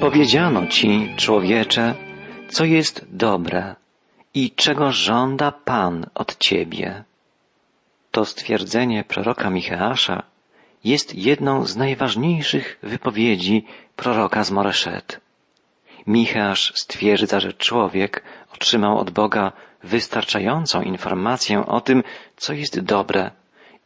Powiedziano 0.00 0.66
ci, 0.66 1.08
człowiecze, 1.16 1.94
co 2.48 2.64
jest 2.64 3.06
dobre 3.10 3.74
i 4.34 4.50
czego 4.50 4.92
żąda 4.92 5.52
Pan 5.52 6.06
od 6.14 6.38
ciebie. 6.38 7.04
To 8.10 8.24
stwierdzenie 8.24 9.04
proroka 9.04 9.50
Micheasza 9.50 10.22
jest 10.84 11.14
jedną 11.14 11.64
z 11.64 11.76
najważniejszych 11.76 12.78
wypowiedzi 12.82 13.64
proroka 13.96 14.44
z 14.44 14.50
Moreszet. 14.50 15.20
Micheasz 16.06 16.72
stwierdza, 16.74 17.40
że 17.40 17.52
człowiek 17.52 18.22
otrzymał 18.54 18.98
od 18.98 19.10
Boga 19.10 19.52
wystarczającą 19.82 20.82
informację 20.82 21.66
o 21.66 21.80
tym, 21.80 22.02
co 22.36 22.52
jest 22.52 22.80
dobre 22.80 23.30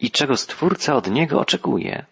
i 0.01 0.11
czego 0.11 0.37
Stwórca 0.37 0.95
od 0.95 1.11
niego 1.11 1.41
oczekuje. 1.41 2.05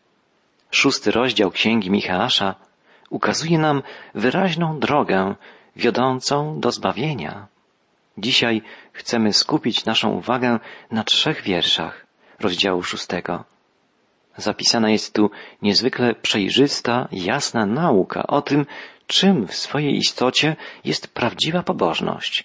Szósty 0.70 1.10
rozdział 1.10 1.50
Księgi 1.50 1.90
Micheasza 1.90 2.67
ukazuje 3.10 3.58
nam 3.58 3.82
wyraźną 4.14 4.78
drogę 4.78 5.34
wiodącą 5.76 6.60
do 6.60 6.72
zbawienia. 6.72 7.46
Dzisiaj 8.18 8.62
chcemy 8.92 9.32
skupić 9.32 9.84
naszą 9.84 10.10
uwagę 10.10 10.58
na 10.90 11.04
trzech 11.04 11.42
wierszach 11.42 12.06
rozdziału 12.40 12.82
szóstego. 12.82 13.44
Zapisana 14.36 14.90
jest 14.90 15.14
tu 15.14 15.30
niezwykle 15.62 16.14
przejrzysta, 16.14 17.08
jasna 17.12 17.66
nauka 17.66 18.26
o 18.26 18.42
tym, 18.42 18.66
czym 19.06 19.46
w 19.46 19.54
swojej 19.54 19.96
istocie 19.96 20.56
jest 20.84 21.08
prawdziwa 21.08 21.62
pobożność. 21.62 22.44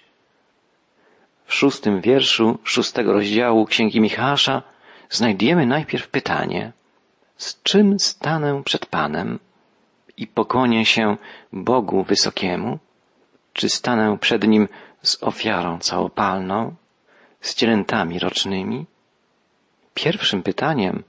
W 1.44 1.54
szóstym 1.54 2.00
wierszu 2.00 2.58
szóstego 2.64 3.12
rozdziału 3.12 3.66
Księgi 3.66 4.00
Michała 4.00 4.62
znajdujemy 5.10 5.66
najpierw 5.66 6.08
pytanie, 6.08 6.72
z 7.36 7.62
czym 7.62 7.98
stanę 8.00 8.62
przed 8.64 8.86
Panem 8.86 9.38
i 10.16 10.26
pokłonię 10.26 10.86
się 10.86 11.16
Bogu 11.52 12.02
Wysokiemu? 12.02 12.78
Czy 13.52 13.68
stanę 13.68 14.18
przed 14.18 14.46
Nim 14.46 14.68
z 15.02 15.22
ofiarą 15.22 15.78
całopalną, 15.78 16.74
z 17.40 17.54
cielętami 17.54 18.18
rocznymi? 18.18 18.86
Pierwszym 19.94 20.42
pytaniem, 20.42 21.02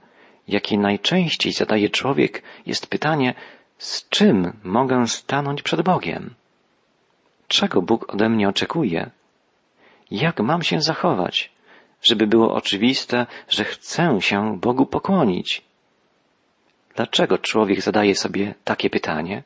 jakie 0.47 0.77
najczęściej 0.77 1.53
zadaje 1.53 1.89
człowiek, 1.89 2.43
jest 2.65 2.87
pytanie, 2.87 3.33
z 3.77 4.09
czym 4.09 4.53
mogę 4.63 5.07
stanąć 5.07 5.61
przed 5.61 5.81
Bogiem? 5.81 6.33
Czego 7.47 7.81
Bóg 7.81 8.13
ode 8.13 8.29
mnie 8.29 8.49
oczekuje? 8.49 9.09
Jak 10.11 10.39
mam 10.39 10.63
się 10.63 10.81
zachować, 10.81 11.51
żeby 12.01 12.27
było 12.27 12.53
oczywiste, 12.53 13.25
że 13.49 13.63
chcę 13.63 14.21
się 14.21 14.59
Bogu 14.59 14.85
pokłonić? 14.85 15.61
Dlaczego 16.95 17.37
człowiek 17.37 17.81
zadaje 17.81 18.15
sobie 18.15 18.53
takie 18.63 18.89
pytanie? 18.89 19.43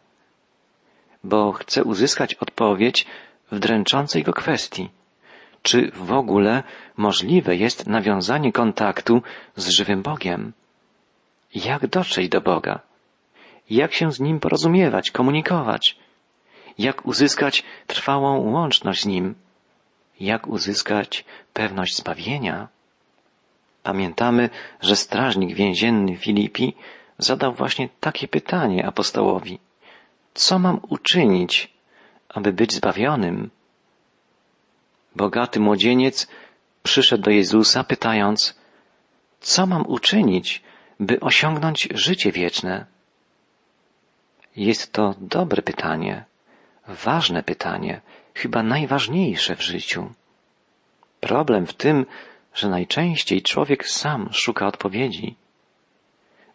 Bo 1.23 1.51
chce 1.51 1.83
uzyskać 1.83 2.33
odpowiedź 2.35 3.05
w 3.51 3.59
dręczącej 3.59 4.23
go 4.23 4.33
kwestii. 4.33 4.89
Czy 5.61 5.91
w 5.91 6.11
ogóle 6.11 6.63
możliwe 6.97 7.55
jest 7.55 7.87
nawiązanie 7.87 8.51
kontaktu 8.51 9.21
z 9.55 9.69
żywym 9.69 10.01
Bogiem? 10.01 10.53
Jak 11.55 11.87
dotrzeć 11.87 12.29
do 12.29 12.41
Boga? 12.41 12.79
Jak 13.69 13.93
się 13.93 14.11
z 14.11 14.19
Nim 14.19 14.39
porozumiewać, 14.39 15.11
komunikować? 15.11 15.97
Jak 16.77 17.05
uzyskać 17.05 17.63
trwałą 17.87 18.51
łączność 18.51 19.01
z 19.01 19.05
Nim? 19.05 19.35
Jak 20.19 20.47
uzyskać 20.47 21.25
pewność 21.53 21.95
zbawienia? 21.97 22.67
Pamiętamy, 23.83 24.49
że 24.81 24.95
strażnik 24.95 25.55
więzienny 25.55 26.17
Filipi 26.17 26.73
zadał 27.19 27.53
właśnie 27.53 27.89
takie 27.99 28.27
pytanie 28.27 28.85
apostołowi. 28.85 29.59
Co 30.33 30.59
mam 30.59 30.79
uczynić, 30.89 31.73
aby 32.29 32.53
być 32.53 32.73
zbawionym? 32.73 33.49
Bogaty 35.15 35.59
młodzieniec 35.59 36.27
przyszedł 36.83 37.23
do 37.23 37.31
Jezusa 37.31 37.83
pytając, 37.83 38.59
co 39.39 39.65
mam 39.65 39.85
uczynić, 39.87 40.63
by 40.99 41.19
osiągnąć 41.19 41.87
życie 41.93 42.31
wieczne? 42.31 42.85
Jest 44.55 44.93
to 44.93 45.15
dobre 45.19 45.61
pytanie, 45.61 46.25
ważne 46.87 47.43
pytanie, 47.43 48.01
chyba 48.33 48.63
najważniejsze 48.63 49.55
w 49.55 49.61
życiu. 49.61 50.13
Problem 51.19 51.65
w 51.65 51.73
tym, 51.73 52.05
że 52.53 52.69
najczęściej 52.69 53.41
człowiek 53.41 53.87
sam 53.87 54.29
szuka 54.31 54.67
odpowiedzi. 54.67 55.35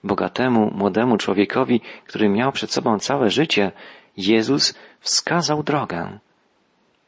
Bogatemu, 0.05 0.71
młodemu 0.75 1.17
człowiekowi, 1.17 1.81
który 2.07 2.29
miał 2.29 2.53
przed 2.53 2.73
sobą 2.73 2.99
całe 2.99 3.31
życie, 3.31 3.73
Jezus 4.17 4.75
wskazał 5.01 5.63
drogę. 5.63 6.19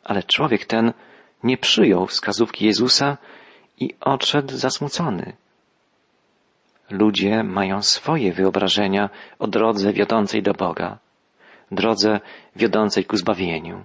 Ale 0.05 0.23
człowiek 0.23 0.65
ten 0.65 0.93
nie 1.43 1.56
przyjął 1.56 2.06
wskazówki 2.06 2.67
Jezusa 2.67 3.17
i 3.79 3.95
odszedł 4.01 4.56
zasmucony. 4.56 5.33
Ludzie 6.91 7.43
mają 7.43 7.83
swoje 7.83 8.33
wyobrażenia 8.33 9.11
o 9.39 9.47
drodze 9.47 9.93
wiodącej 9.93 10.43
do 10.43 10.53
Boga, 10.55 10.99
drodze 11.71 12.21
wiodącej 12.56 13.05
ku 13.05 13.17
zbawieniu. 13.17 13.85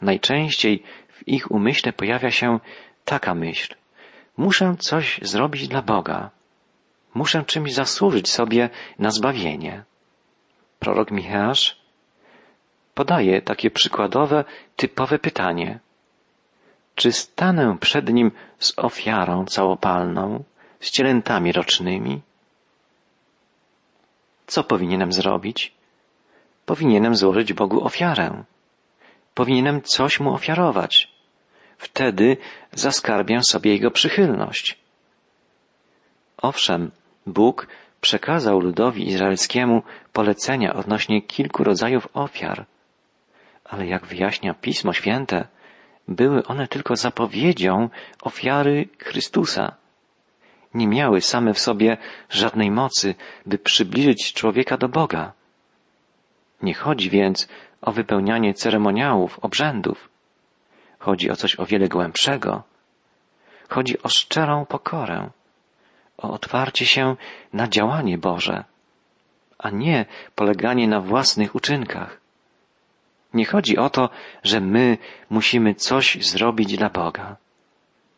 Najczęściej 0.00 0.82
w 1.08 1.28
ich 1.28 1.50
umyśle 1.50 1.92
pojawia 1.92 2.30
się 2.30 2.60
taka 3.04 3.34
myśl. 3.34 3.74
Muszę 4.36 4.76
coś 4.78 5.20
zrobić 5.22 5.68
dla 5.68 5.82
Boga. 5.82 6.30
Muszę 7.14 7.44
czymś 7.44 7.74
zasłużyć 7.74 8.30
sobie 8.30 8.70
na 8.98 9.10
zbawienie. 9.10 9.84
Prorok 10.78 11.10
Micheasz 11.10 11.76
podaje 12.94 13.42
takie 13.42 13.70
przykładowe, 13.70 14.44
typowe 14.76 15.18
pytanie. 15.18 15.78
Czy 16.94 17.12
stanę 17.12 17.76
przed 17.80 18.12
nim 18.12 18.32
z 18.58 18.78
ofiarą 18.78 19.44
całopalną, 19.44 20.44
z 20.80 20.90
cielętami 20.90 21.52
rocznymi? 21.52 22.20
Co 24.46 24.64
powinienem 24.64 25.12
zrobić? 25.12 25.72
Powinienem 26.66 27.16
złożyć 27.16 27.52
Bogu 27.52 27.84
ofiarę. 27.84 28.44
Powinienem 29.34 29.82
coś 29.82 30.20
mu 30.20 30.34
ofiarować. 30.34 31.12
Wtedy 31.78 32.36
zaskarbię 32.72 33.42
sobie 33.42 33.72
jego 33.72 33.90
przychylność. 33.90 34.78
Owszem, 36.36 36.90
Bóg 37.26 37.66
przekazał 38.00 38.60
ludowi 38.60 39.08
izraelskiemu 39.08 39.82
polecenia 40.12 40.74
odnośnie 40.74 41.22
kilku 41.22 41.64
rodzajów 41.64 42.08
ofiar, 42.14 42.66
ale 43.64 43.86
jak 43.86 44.06
wyjaśnia 44.06 44.54
Pismo 44.54 44.92
Święte, 44.92 45.48
były 46.08 46.46
one 46.46 46.68
tylko 46.68 46.96
zapowiedzią 46.96 47.88
ofiary 48.22 48.88
Chrystusa. 48.98 49.74
Nie 50.74 50.88
miały 50.88 51.20
same 51.20 51.54
w 51.54 51.58
sobie 51.58 51.96
żadnej 52.30 52.70
mocy, 52.70 53.14
by 53.46 53.58
przybliżyć 53.58 54.32
człowieka 54.32 54.76
do 54.76 54.88
Boga. 54.88 55.32
Nie 56.62 56.74
chodzi 56.74 57.10
więc 57.10 57.48
o 57.80 57.92
wypełnianie 57.92 58.54
ceremoniałów, 58.54 59.38
obrzędów. 59.38 60.08
Chodzi 60.98 61.30
o 61.30 61.36
coś 61.36 61.60
o 61.60 61.66
wiele 61.66 61.88
głębszego. 61.88 62.62
Chodzi 63.68 64.02
o 64.02 64.08
szczerą 64.08 64.66
pokorę, 64.66 65.30
o 66.22 66.30
otwarcie 66.30 66.86
się 66.86 67.16
na 67.52 67.68
działanie 67.68 68.18
Boże, 68.18 68.64
a 69.58 69.70
nie 69.70 70.06
poleganie 70.34 70.88
na 70.88 71.00
własnych 71.00 71.54
uczynkach. 71.54 72.20
Nie 73.34 73.46
chodzi 73.46 73.78
o 73.78 73.90
to, 73.90 74.10
że 74.42 74.60
my 74.60 74.98
musimy 75.30 75.74
coś 75.74 76.26
zrobić 76.26 76.76
dla 76.76 76.90
Boga. 76.90 77.36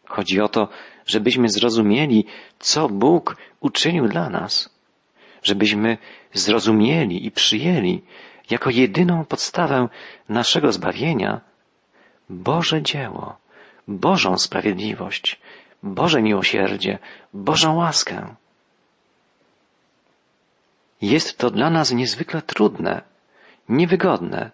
Chodzi 0.07 0.41
o 0.41 0.49
to, 0.49 0.69
żebyśmy 1.07 1.49
zrozumieli, 1.49 2.27
co 2.59 2.89
Bóg 2.89 3.37
uczynił 3.61 4.09
dla 4.09 4.31
nas, 4.31 4.71
żebyśmy 5.43 5.99
zrozumieli 6.33 7.27
i 7.27 7.31
przyjęli 7.31 8.03
jako 8.51 8.71
jedyną 8.71 9.25
podstawę 9.25 9.89
naszego 10.29 10.73
zbawienia 10.73 11.41
Boże 12.29 12.83
dzieło, 12.83 13.37
Bożą 13.89 14.39
sprawiedliwość, 14.39 15.41
Boże 15.85 16.23
miłosierdzie, 16.23 16.99
Bożą 17.35 17.77
łaskę. 17.77 18.35
Jest 21.03 21.39
to 21.39 21.51
dla 21.51 21.71
nas 21.71 21.93
niezwykle 21.93 22.43
trudne, 22.43 23.03
niewygodne, 23.69 24.51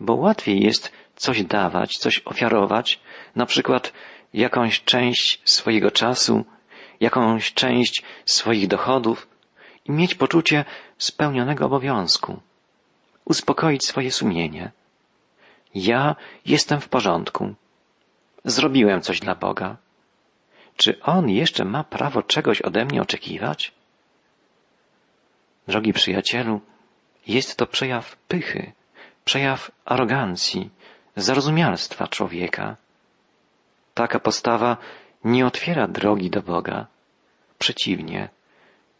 bo 0.00 0.14
łatwiej 0.14 0.60
jest 0.60 0.92
coś 1.16 1.44
dawać, 1.44 1.98
coś 1.98 2.22
ofiarować, 2.24 3.00
na 3.36 3.46
przykład 3.46 3.92
jakąś 4.34 4.84
część 4.84 5.40
swojego 5.44 5.90
czasu, 5.90 6.44
jakąś 7.00 7.52
część 7.52 8.02
swoich 8.24 8.68
dochodów 8.68 9.28
i 9.84 9.92
mieć 9.92 10.14
poczucie 10.14 10.64
spełnionego 10.98 11.66
obowiązku, 11.66 12.40
uspokoić 13.24 13.86
swoje 13.86 14.10
sumienie. 14.10 14.70
Ja 15.74 16.16
jestem 16.46 16.80
w 16.80 16.88
porządku. 16.88 17.54
Zrobiłem 18.44 19.00
coś 19.00 19.20
dla 19.20 19.34
Boga. 19.34 19.76
Czy 20.76 21.00
On 21.02 21.30
jeszcze 21.30 21.64
ma 21.64 21.84
prawo 21.84 22.22
czegoś 22.22 22.62
ode 22.62 22.84
mnie 22.84 23.02
oczekiwać? 23.02 23.72
Drogi 25.68 25.92
przyjacielu, 25.92 26.60
jest 27.26 27.56
to 27.56 27.66
przejaw 27.66 28.16
pychy, 28.16 28.72
przejaw 29.24 29.70
arogancji, 29.84 30.70
zarozumialstwa 31.16 32.08
człowieka. 32.08 32.76
Taka 33.94 34.20
postawa 34.20 34.76
nie 35.24 35.46
otwiera 35.46 35.88
drogi 35.88 36.30
do 36.30 36.42
Boga. 36.42 36.86
Przeciwnie, 37.58 38.28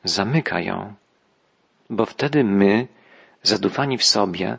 zamyka 0.04 0.60
ją, 0.60 0.94
bo 1.90 2.06
wtedy 2.06 2.44
my, 2.44 2.88
zadufani 3.42 3.98
w 3.98 4.04
sobie, 4.04 4.58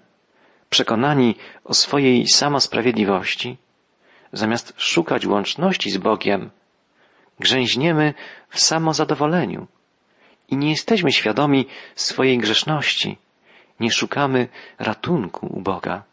przekonani 0.69 1.35
o 1.63 1.73
swojej 1.73 2.27
samosprawiedliwości, 2.27 3.57
zamiast 4.33 4.73
szukać 4.77 5.25
łączności 5.25 5.91
z 5.91 5.97
Bogiem, 5.97 6.49
grzęźniemy 7.39 8.13
w 8.49 8.59
samozadowoleniu 8.59 9.67
i 10.49 10.57
nie 10.57 10.69
jesteśmy 10.69 11.11
świadomi 11.11 11.67
swojej 11.95 12.37
grzeszności, 12.37 13.17
nie 13.79 13.91
szukamy 13.91 14.47
ratunku 14.79 15.47
u 15.47 15.61
Boga, 15.61 16.03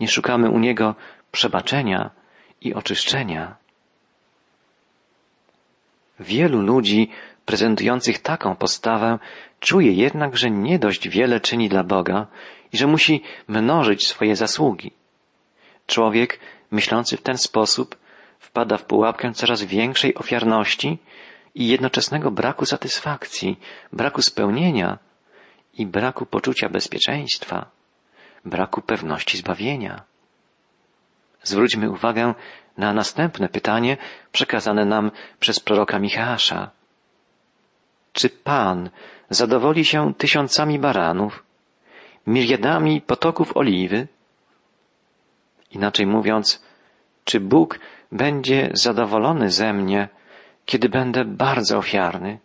nie 0.00 0.08
szukamy 0.08 0.50
u 0.50 0.58
Niego 0.58 0.94
przebaczenia 1.32 2.10
i 2.60 2.74
oczyszczenia. 2.74 3.56
Wielu 6.20 6.62
ludzi 6.62 7.10
prezentujących 7.44 8.18
taką 8.18 8.56
postawę 8.56 9.18
czuje 9.60 9.92
jednak, 9.92 10.36
że 10.36 10.50
nie 10.50 10.78
dość 10.78 11.08
wiele 11.08 11.40
czyni 11.40 11.68
dla 11.68 11.84
Boga 11.84 12.26
i 12.72 12.76
że 12.76 12.86
musi 12.86 13.22
mnożyć 13.48 14.06
swoje 14.06 14.36
zasługi. 14.36 14.92
Człowiek 15.86 16.40
myślący 16.70 17.16
w 17.16 17.22
ten 17.22 17.38
sposób 17.38 17.96
wpada 18.38 18.76
w 18.76 18.84
pułapkę 18.84 19.32
coraz 19.32 19.62
większej 19.62 20.14
ofiarności 20.14 20.98
i 21.54 21.68
jednoczesnego 21.68 22.30
braku 22.30 22.66
satysfakcji, 22.66 23.60
braku 23.92 24.22
spełnienia 24.22 24.98
i 25.74 25.86
braku 25.86 26.26
poczucia 26.26 26.68
bezpieczeństwa, 26.68 27.70
braku 28.44 28.82
pewności 28.82 29.38
zbawienia. 29.38 30.02
Zwróćmy 31.42 31.90
uwagę 31.90 32.34
na 32.78 32.92
następne 32.92 33.48
pytanie 33.48 33.96
przekazane 34.32 34.84
nam 34.84 35.10
przez 35.40 35.60
proroka 35.60 35.98
Michała. 35.98 36.70
Czy 38.12 38.30
Pan 38.30 38.90
zadowoli 39.30 39.84
się 39.84 40.14
tysiącami 40.14 40.78
baranów, 40.78 41.44
miliardami 42.26 43.00
potoków 43.00 43.56
oliwy? 43.56 44.08
Inaczej 45.70 46.06
mówiąc, 46.06 46.67
czy 47.28 47.40
Bóg 47.40 47.78
będzie 48.12 48.70
zadowolony 48.72 49.50
ze 49.50 49.72
mnie, 49.72 50.08
kiedy 50.66 50.88
będę 50.88 51.24
bardzo 51.24 51.78
ofiarny, 51.78 52.38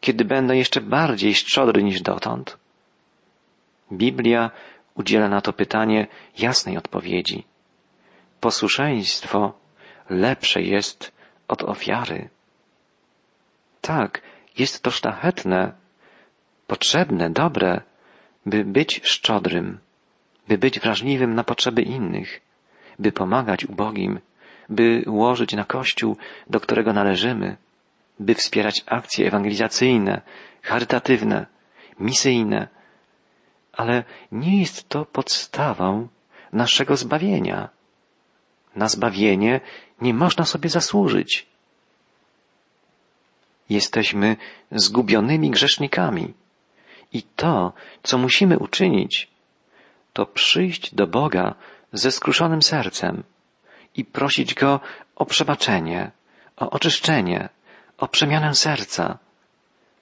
kiedy 0.00 0.24
będę 0.24 0.56
jeszcze 0.56 0.80
bardziej 0.80 1.34
szczodry 1.34 1.82
niż 1.82 2.02
dotąd? 2.02 2.58
Biblia 3.92 4.50
udziela 4.94 5.28
na 5.28 5.40
to 5.40 5.52
pytanie 5.52 6.06
jasnej 6.38 6.76
odpowiedzi. 6.76 7.44
Posłuszeństwo 8.40 9.52
lepsze 10.10 10.62
jest 10.62 11.12
od 11.48 11.62
ofiary. 11.62 12.28
Tak, 13.80 14.22
jest 14.58 14.82
to 14.82 14.90
szlachetne, 14.90 15.72
potrzebne, 16.66 17.30
dobre, 17.30 17.80
by 18.46 18.64
być 18.64 19.00
szczodrym, 19.04 19.78
by 20.48 20.58
być 20.58 20.80
wrażliwym 20.80 21.34
na 21.34 21.44
potrzeby 21.44 21.82
innych, 21.82 22.40
by 22.98 23.12
pomagać 23.12 23.64
ubogim, 23.64 24.20
by 24.68 25.04
łożyć 25.06 25.52
na 25.52 25.64
Kościół, 25.64 26.16
do 26.50 26.60
którego 26.60 26.92
należymy, 26.92 27.56
by 28.20 28.34
wspierać 28.34 28.84
akcje 28.86 29.26
ewangelizacyjne, 29.26 30.20
charytatywne, 30.62 31.46
misyjne, 32.00 32.68
ale 33.72 34.04
nie 34.32 34.60
jest 34.60 34.88
to 34.88 35.04
podstawą 35.04 36.08
naszego 36.52 36.96
zbawienia. 36.96 37.68
Na 38.76 38.88
zbawienie 38.88 39.60
nie 40.00 40.14
można 40.14 40.44
sobie 40.44 40.68
zasłużyć. 40.68 41.46
Jesteśmy 43.68 44.36
zgubionymi 44.70 45.50
grzesznikami 45.50 46.34
i 47.12 47.22
to, 47.22 47.72
co 48.02 48.18
musimy 48.18 48.58
uczynić, 48.58 49.28
to 50.12 50.26
przyjść 50.26 50.94
do 50.94 51.06
Boga 51.06 51.54
ze 51.92 52.10
skruszonym 52.10 52.62
sercem 52.62 53.22
i 53.96 54.04
prosić 54.04 54.54
Go 54.54 54.80
o 55.16 55.26
przebaczenie, 55.26 56.10
o 56.56 56.70
oczyszczenie, 56.70 57.48
o 57.98 58.08
przemianę 58.08 58.54
serca, 58.54 59.18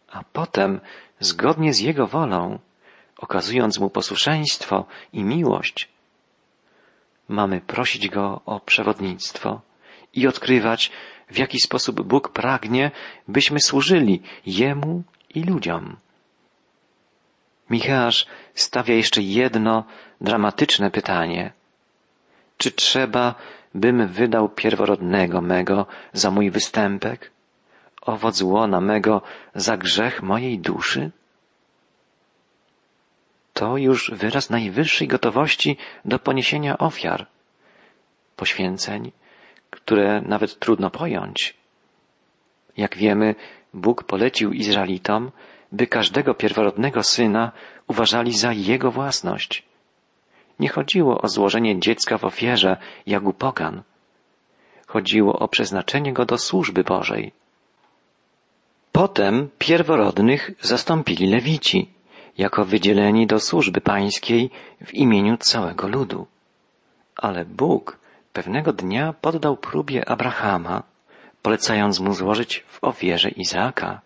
a 0.09 0.25
potem, 0.33 0.81
zgodnie 1.21 1.75
z 1.75 1.81
Jego 1.81 2.07
wolą, 2.07 2.59
okazując 3.19 3.79
Mu 3.79 3.91
posłuszeństwo 3.91 4.87
i 5.13 5.25
miłość, 5.25 5.89
mamy 7.29 7.61
prosić 7.61 8.09
Go 8.09 8.41
o 8.47 8.61
przewodnictwo 8.61 9.61
i 10.15 10.27
odkrywać, 10.27 10.91
w 11.29 11.39
jaki 11.39 11.61
sposób 11.61 12.03
Bóg 12.03 12.29
pragnie, 12.29 12.91
byśmy 13.29 13.61
służyli 13.61 14.23
Jemu 14.47 15.03
i 15.35 15.43
ludziom. 15.43 15.97
Michałasz 17.71 18.27
stawia 18.55 18.95
jeszcze 18.95 19.23
jedno 19.23 19.85
dramatyczne 20.21 20.91
pytanie. 20.91 21.53
Czy 22.61 22.71
trzeba, 22.71 23.35
bym 23.75 24.07
wydał 24.07 24.49
pierworodnego 24.49 25.41
mego 25.41 25.87
za 26.13 26.31
mój 26.31 26.51
występek, 26.51 27.31
owoc 28.03 28.43
łona 28.43 28.81
mego 28.81 29.23
za 29.55 29.77
grzech 29.77 30.23
mojej 30.23 30.59
duszy? 30.59 31.11
To 33.53 33.77
już 33.77 34.11
wyraz 34.15 34.51
najwyższej 34.51 35.09
gotowości 35.09 35.77
do 36.05 36.19
poniesienia 36.19 36.79
ofiar, 36.79 37.27
poświęceń, 38.37 39.13
które 39.71 40.21
nawet 40.21 40.59
trudno 40.59 40.91
pojąć. 40.91 41.55
Jak 42.77 42.97
wiemy, 42.97 43.35
Bóg 43.75 44.05
polecił 44.05 44.53
Izraelitom, 44.53 45.31
by 45.73 45.87
każdego 45.87 46.35
pierworodnego 46.35 47.03
syna 47.03 47.53
uważali 47.89 48.33
za 48.33 48.53
jego 48.53 48.91
własność. 48.91 49.70
Nie 50.61 50.69
chodziło 50.69 51.21
o 51.21 51.29
złożenie 51.29 51.81
dziecka 51.81 52.19
w 52.19 52.25
ofierze, 52.25 52.77
jak 53.07 53.23
u 53.25 53.33
pogan. 53.33 53.83
Chodziło 54.87 55.39
o 55.39 55.49
przeznaczenie 55.49 56.13
go 56.13 56.25
do 56.27 56.39
służby 56.39 56.85
Bożej. 56.85 57.33
Potem 58.93 59.49
pierworodnych 59.59 60.51
zastąpili 60.61 61.27
lewici, 61.27 61.89
jako 62.39 62.65
wydzieleni 62.65 63.27
do 63.27 63.41
służby 63.41 63.81
pańskiej 63.81 64.51
w 64.85 64.95
imieniu 64.95 65.37
całego 65.37 65.89
ludu. 65.89 66.27
Ale 67.17 67.45
Bóg 67.45 67.99
pewnego 68.33 68.73
dnia 68.73 69.15
poddał 69.21 69.57
próbie 69.57 70.09
Abrahama, 70.09 70.83
polecając 71.43 72.01
mu 72.01 72.15
złożyć 72.15 72.65
w 72.69 72.85
ofierze 72.85 73.29
Izaaka. 73.29 74.01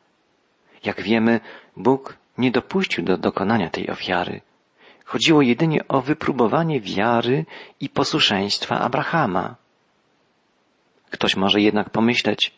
Jak 0.84 1.02
wiemy, 1.02 1.40
Bóg 1.76 2.16
nie 2.38 2.50
dopuścił 2.50 3.04
do 3.04 3.16
dokonania 3.16 3.70
tej 3.70 3.90
ofiary. 3.90 4.40
Chodziło 5.04 5.42
jedynie 5.42 5.88
o 5.88 6.00
wypróbowanie 6.00 6.80
wiary 6.80 7.44
i 7.80 7.88
posłuszeństwa 7.88 8.80
Abrahama. 8.80 9.54
Ktoś 11.10 11.36
może 11.36 11.60
jednak 11.60 11.90
pomyśleć, 11.90 12.54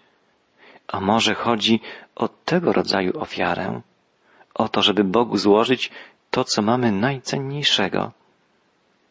a 0.89 1.01
może 1.01 1.35
chodzi 1.35 1.81
o 2.15 2.29
tego 2.29 2.73
rodzaju 2.73 3.21
ofiarę, 3.21 3.81
o 4.55 4.69
to, 4.69 4.83
żeby 4.83 5.05
Bogu 5.05 5.37
złożyć 5.37 5.91
to, 6.31 6.45
co 6.45 6.63
mamy 6.63 6.93
najcenniejszego, 6.93 8.13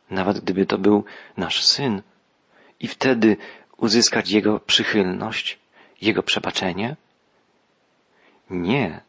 nawet 0.10 0.40
gdyby 0.40 0.66
to 0.66 0.78
był 0.78 1.04
nasz 1.38 1.64
syn, 1.64 2.02
i 2.80 2.88
wtedy 2.88 3.38
uzyskać 3.78 4.32
Jego 4.32 4.60
przychylność, 4.60 5.60
Jego 6.02 6.24
przebaczenie? 6.24 6.96
Nie. 8.50 9.02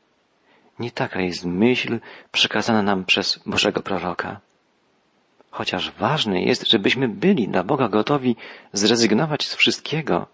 Nie 0.78 0.90
taka 0.90 1.21
jest 1.21 1.45
myśl 1.45 2.00
przekazana 2.33 2.83
nam 2.83 3.04
przez 3.04 3.38
Bożego 3.47 3.83
proroka. 3.83 4.40
Chociaż 5.50 5.90
ważne 5.90 6.42
jest, 6.42 6.68
żebyśmy 6.68 7.09
byli 7.09 7.49
dla 7.49 7.64
Boga 7.64 7.88
gotowi 7.88 8.37
zrezygnować 8.73 9.49
z 9.49 9.54
wszystkiego 9.54 10.26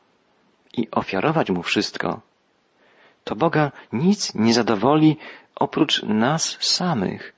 i 0.77 0.91
ofiarować 0.91 1.51
Mu 1.51 1.63
wszystko, 1.63 2.21
to 3.25 3.37
Boga 3.37 3.73
nic 3.93 4.35
nie 4.35 4.55
zadowoli 4.55 5.17
oprócz 5.55 6.03
nas 6.03 6.57
samych. 6.61 7.33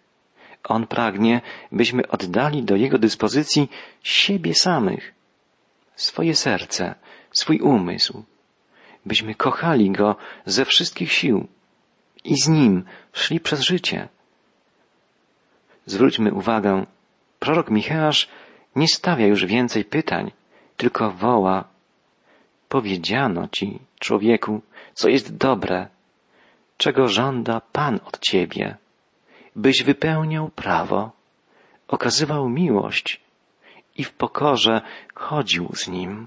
On 0.65 0.87
pragnie, 0.87 1.41
byśmy 1.73 2.09
oddali 2.09 2.63
do 2.63 2.77
Jego 2.77 2.99
dyspozycji 2.99 3.69
siebie 4.03 4.55
samych, 4.55 5.15
swoje 5.97 6.35
serce, 6.35 6.95
swój 7.33 7.61
umysł, 7.61 8.25
byśmy 9.07 9.35
kochali 9.35 9.91
Go 9.91 10.17
ze 10.47 10.65
wszystkich 10.65 11.13
sił 11.13 11.49
i 12.25 12.37
z 12.37 12.49
Nim 12.49 12.85
szli 13.13 13.41
przez 13.41 13.61
życie. 13.61 14.09
Zwróćmy 15.87 16.33
uwagę, 16.33 16.87
prorok 17.39 17.71
Micheasz 17.71 18.29
nie 18.77 18.89
stawia 18.89 19.27
już 19.27 19.47
więcej 19.47 19.85
pytań, 19.85 20.33
tylko 20.77 21.11
woła. 21.11 21.65
Powiedziano 22.69 23.49
Ci, 23.49 23.79
człowieku, 23.99 24.63
co 24.95 25.09
jest 25.09 25.37
dobre, 25.37 25.89
czego 26.77 27.09
żąda 27.09 27.61
Pan 27.73 28.01
od 28.05 28.21
Ciebie, 28.21 28.77
byś 29.57 29.83
wypełniał 29.83 30.49
prawo, 30.49 31.11
okazywał 31.89 32.49
miłość 32.49 33.21
i 33.97 34.05
w 34.05 34.13
pokorze 34.13 34.81
chodził 35.15 35.71
z 35.75 35.89
nim. 35.89 36.27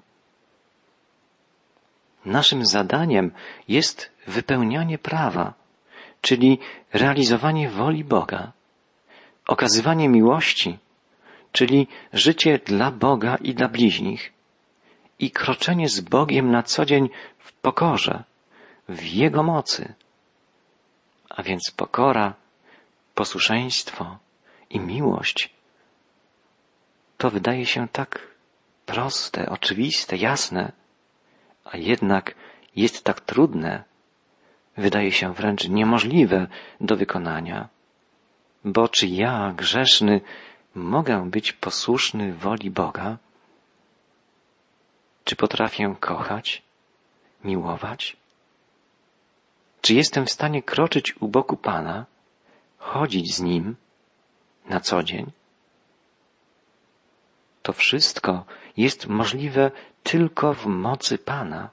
Naszym 2.25 2.66
zadaniem 2.66 3.32
jest 3.68 4.12
wypełnianie 4.27 4.98
prawa, 4.98 5.54
czyli 6.27 6.60
realizowanie 6.93 7.69
woli 7.69 8.03
Boga, 8.03 8.51
okazywanie 9.48 10.10
miłości, 10.10 10.77
czyli 11.51 11.88
życie 12.13 12.60
dla 12.65 12.91
Boga 12.91 13.36
i 13.36 13.53
dla 13.53 13.67
bliźnich, 13.67 14.34
i 15.19 15.31
kroczenie 15.31 15.89
z 15.89 16.00
Bogiem 16.00 16.51
na 16.51 16.63
co 16.63 16.86
dzień 16.86 17.10
w 17.39 17.53
pokorze, 17.53 18.24
w 18.89 19.03
Jego 19.03 19.43
mocy. 19.43 19.93
A 21.29 21.43
więc 21.43 21.72
pokora, 21.75 22.34
posłuszeństwo 23.15 24.17
i 24.69 24.79
miłość 24.79 25.50
to 27.17 27.29
wydaje 27.29 27.65
się 27.65 27.88
tak 27.88 28.27
proste, 28.86 29.50
oczywiste, 29.50 30.17
jasne, 30.17 30.72
a 31.65 31.77
jednak 31.77 32.36
jest 32.75 33.03
tak 33.03 33.22
trudne, 33.22 33.84
wydaje 34.77 35.12
się 35.12 35.34
wręcz 35.34 35.67
niemożliwe 35.67 36.48
do 36.81 36.96
wykonania. 36.96 37.69
Bo 38.65 38.88
czy 38.88 39.07
ja, 39.07 39.53
grzeszny, 39.57 40.22
mogę 40.75 41.29
być 41.29 41.53
posłuszny 41.53 42.34
woli 42.34 42.72
Boga? 42.72 43.17
Czy 45.24 45.36
potrafię 45.36 45.96
kochać, 46.00 46.62
miłować? 47.43 48.17
Czy 49.81 49.93
jestem 49.93 50.25
w 50.25 50.31
stanie 50.31 50.63
kroczyć 50.63 51.22
u 51.22 51.27
boku 51.27 51.57
Pana, 51.57 52.05
chodzić 52.77 53.36
z 53.36 53.41
Nim 53.41 53.75
na 54.69 54.79
co 54.79 55.03
dzień? 55.03 55.31
To 57.63 57.74
wszystko 57.74 58.46
jest 58.77 59.07
możliwe 59.07 59.72
tylko 60.03 60.53
w 60.53 60.65
mocy 60.65 61.17
Pana. 61.17 61.69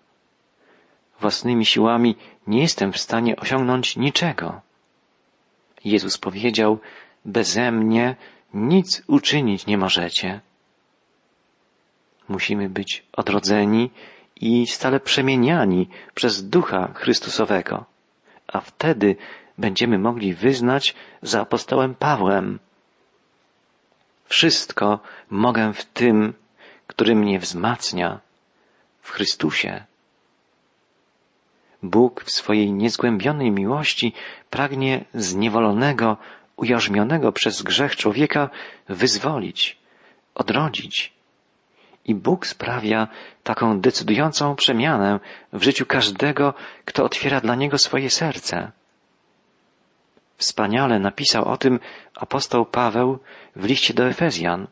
Własnymi 1.21 1.67
siłami 1.67 2.17
nie 2.47 2.61
jestem 2.61 2.93
w 2.93 2.99
stanie 2.99 3.37
osiągnąć 3.37 3.97
niczego. 3.97 4.61
Jezus 5.85 6.19
powiedział, 6.19 6.79
beze 7.25 7.73
mnie 7.73 8.17
nic 8.55 9.03
uczynić 9.07 9.67
nie 9.67 9.79
możecie. 9.79 10.41
Musimy 12.29 12.69
być 12.69 13.03
odrodzeni 13.13 13.91
i 14.37 14.67
stale 14.67 15.01
przemieniani 15.01 15.89
przez 16.15 16.49
Ducha 16.49 16.93
Chrystusowego, 16.95 17.85
a 18.47 18.61
wtedy 18.61 19.17
będziemy 19.59 19.99
mogli 19.99 20.35
wyznać 20.35 20.95
za 21.23 21.41
apostołem 21.41 21.95
Pawłem. 21.95 22.59
Wszystko 24.25 25.01
mogę 25.31 25.73
w 25.73 25.85
tym, 25.85 26.35
który 26.87 27.15
mnie 27.15 27.39
wzmacnia, 27.39 28.21
w 29.03 29.11
Chrystusie. 29.11 29.85
Bóg 31.85 32.25
w 32.25 32.31
swojej 32.31 32.73
niezgłębionej 32.73 33.51
miłości 33.51 34.13
pragnie 34.51 35.05
zniewolonego, 35.15 36.17
ujarzmionego 36.57 37.33
przez 37.33 37.63
grzech 37.63 37.97
człowieka 37.97 38.51
wyzwolić, 38.89 39.77
odrodzić. 40.35 41.13
I 42.05 42.15
Bóg 42.15 42.47
sprawia 42.47 43.09
taką 43.43 43.81
decydującą 43.81 44.57
przemianę 44.57 45.21
w 45.53 45.63
życiu 45.63 45.87
każdego, 45.87 46.55
kto 46.85 47.05
otwiera 47.05 47.41
dla 47.41 47.55
Niego 47.55 47.79
swoje 47.79 48.11
serce. 48.11 48.73
Wspaniale 50.37 50.99
napisał 50.99 51.45
o 51.45 51.57
tym 51.57 51.81
apostoł 52.15 52.67
Paweł 52.67 53.19
w 53.57 53.65
liście 53.65 53.95
do 53.95 54.09
Efezjan. 54.09 54.67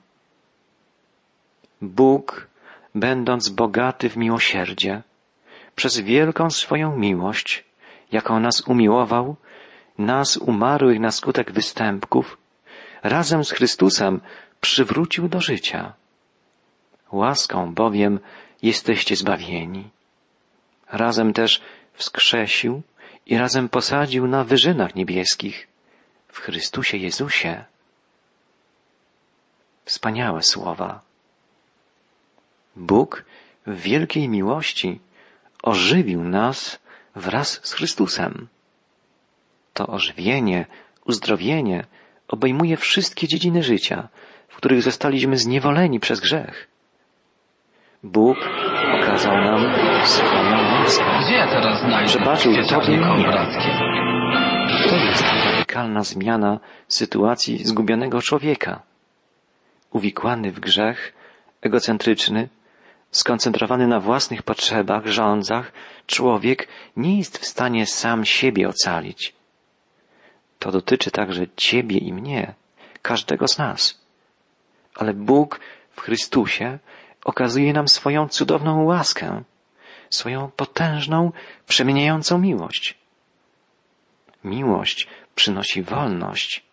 Bóg, 1.83 2.49
będąc 2.95 3.49
bogaty 3.49 4.09
w 4.09 4.17
miłosierdzie, 4.17 5.03
przez 5.77 5.99
wielką 5.99 6.51
swoją 6.51 6.97
miłość, 6.97 7.65
jaką 8.13 8.41
nas 8.41 8.61
umiłował, 8.61 9.37
nas 9.99 10.37
umarłych 10.37 11.01
na 11.01 11.11
skutek 11.11 11.53
występków, 11.53 12.39
razem 13.03 13.45
z 13.45 13.51
Chrystusem 13.51 14.21
przywrócił 14.61 15.29
do 15.29 15.41
życia. 15.41 15.93
Łaską 17.13 17.75
bowiem 17.75 18.21
jesteście 18.63 19.17
zbawieni. 19.17 19.91
Razem 20.93 21.33
też 21.33 21.63
wskrzesił 21.93 22.83
i 23.27 23.39
razem 23.39 23.69
posadził 23.69 24.27
na 24.27 24.45
wyżynach 24.45 24.95
niebieskich 24.95 25.69
w 26.29 26.39
Chrystusie 26.39 26.97
Jezusie. 26.97 27.65
Wspaniałe 29.85 30.43
słowa. 30.43 31.01
Bóg 32.77 33.25
w 33.67 33.81
wielkiej 33.81 34.29
miłości 34.29 35.01
ożywił 35.63 36.25
nas 36.25 36.81
wraz 37.17 37.61
z 37.63 37.73
Chrystusem. 37.73 38.49
To 39.75 39.87
ożywienie, 39.87 40.67
uzdrowienie 41.05 41.85
obejmuje 42.29 42.77
wszystkie 42.77 43.29
dziedziny 43.29 43.63
życia, 43.63 44.09
w 44.49 44.57
których 44.57 44.83
zostaliśmy 44.83 45.37
zniewoleni 45.37 46.01
przez 46.01 46.21
grzech. 46.21 46.69
Bóg 48.03 48.39
okazał 49.01 49.37
nam 49.37 49.61
swoją 50.05 50.51
łaskę. 50.51 51.05
Gdzie 51.25 51.35
ja 51.35 51.47
teraz 51.47 51.81
znajdę 51.81 52.09
Przebaczył 52.09 52.53
Tobie 52.69 52.97
mnie. 52.97 53.25
To 54.89 54.97
jest 54.97 55.23
radykalna 55.45 56.03
zmiana 56.03 56.61
sytuacji 56.89 57.65
zgubionego 57.65 58.23
człowieka. 58.23 58.83
Uwikłany 59.91 60.53
w 60.53 60.61
grzech, 60.61 61.15
egocentryczny, 61.63 62.49
skoncentrowany 63.13 63.87
na 63.87 64.01
własnych 64.01 64.43
potrzebach, 64.43 65.07
rządzach, 65.07 65.73
człowiek 66.07 66.69
nie 66.97 67.19
jest 67.19 67.39
w 67.39 67.47
stanie 67.47 67.87
sam 67.87 68.25
siebie 68.25 68.69
ocalić. 68.69 69.35
To 70.59 70.73
dotyczy 70.73 71.11
także 71.11 71.47
Ciebie 71.57 71.99
i 71.99 72.13
mnie, 72.13 72.55
każdego 73.03 73.49
z 73.49 73.59
nas. 73.59 74.01
Ale 74.95 75.15
Bóg 75.15 75.61
w 75.91 76.01
Chrystusie 76.01 76.79
okazuje 77.25 77.73
nam 77.73 77.89
swoją 77.89 78.29
cudowną 78.29 78.85
łaskę, 78.85 79.43
swoją 80.11 80.51
potężną, 80.51 81.33
przemieniającą 81.67 82.39
miłość. 82.39 82.99
Miłość 84.45 85.09
przynosi 85.35 85.83
wolność. 85.83 86.65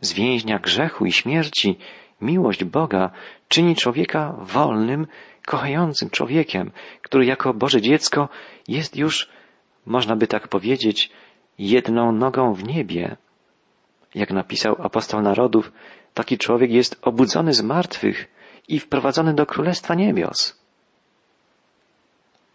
Z 0.00 0.12
więźnia 0.12 0.58
grzechu 0.58 1.06
i 1.06 1.12
śmierci 1.12 1.78
miłość 2.20 2.64
Boga 2.64 3.10
czyni 3.48 3.76
człowieka 3.76 4.34
wolnym, 4.38 5.06
kochającym 5.48 6.10
człowiekiem, 6.10 6.70
który 7.02 7.24
jako 7.24 7.54
Boże 7.54 7.80
dziecko 7.80 8.28
jest 8.68 8.96
już, 8.96 9.28
można 9.86 10.16
by 10.16 10.26
tak 10.26 10.48
powiedzieć, 10.48 11.10
jedną 11.58 12.12
nogą 12.12 12.54
w 12.54 12.64
niebie. 12.64 13.16
Jak 14.14 14.30
napisał 14.30 14.76
apostoł 14.82 15.22
narodów, 15.22 15.72
taki 16.14 16.38
człowiek 16.38 16.70
jest 16.70 16.98
obudzony 17.02 17.54
z 17.54 17.62
martwych 17.62 18.28
i 18.68 18.78
wprowadzony 18.80 19.34
do 19.34 19.46
Królestwa 19.46 19.94
Niebios. 19.94 20.60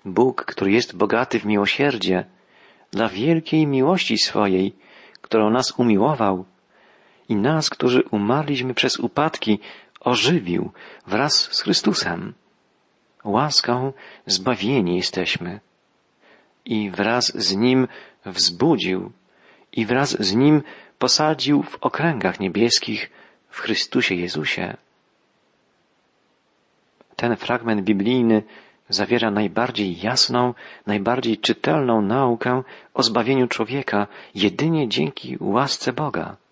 Bóg, 0.06 0.46
który 0.46 0.72
jest 0.72 0.96
bogaty 0.96 1.40
w 1.40 1.46
miłosierdzie, 1.46 2.26
dla 2.92 3.10
wielkiej 3.10 3.68
miłości 3.68 4.18
swojej, 4.18 4.76
którą 5.22 5.50
nas 5.50 5.74
umiłował 5.78 6.46
i 7.30 7.36
nas, 7.36 7.70
którzy 7.70 8.04
umarliśmy 8.12 8.74
przez 8.74 9.00
upadki, 9.00 9.60
ożywił 10.00 10.72
wraz 11.08 11.34
z 11.52 11.62
Chrystusem. 11.62 12.34
Łaską 13.24 13.94
zbawieni 14.26 14.98
jesteśmy 14.98 15.60
i 16.66 16.92
wraz 16.92 17.26
z 17.26 17.56
Nim 17.56 17.88
wzbudził 18.26 19.12
i 19.72 19.86
wraz 19.86 20.10
z 20.10 20.36
Nim 20.36 20.64
posadził 21.00 21.64
w 21.64 21.78
okręgach 21.82 22.40
niebieskich 22.40 23.12
w 23.50 23.60
Chrystusie 23.60 24.16
Jezusie. 24.16 24.78
Ten 27.16 27.36
fragment 27.36 27.82
biblijny 27.82 28.44
zawiera 28.90 29.32
najbardziej 29.32 30.02
jasną, 30.02 30.54
najbardziej 30.88 31.38
czytelną 31.38 32.02
naukę 32.02 32.64
o 32.94 33.04
zbawieniu 33.04 33.48
człowieka 33.48 34.08
jedynie 34.36 34.90
dzięki 34.90 35.38
łasce 35.40 35.94
Boga. 35.94 36.43